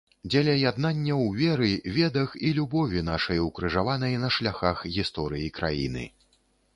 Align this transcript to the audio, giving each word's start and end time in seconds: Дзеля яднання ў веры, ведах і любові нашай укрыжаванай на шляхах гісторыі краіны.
Дзеля 0.33 0.53
яднання 0.59 1.11
ў 1.15 1.49
веры, 1.49 1.69
ведах 1.97 2.33
і 2.47 2.53
любові 2.59 3.03
нашай 3.11 3.41
укрыжаванай 3.49 4.17
на 4.23 4.31
шляхах 4.39 4.81
гісторыі 4.97 5.53
краіны. 5.59 6.03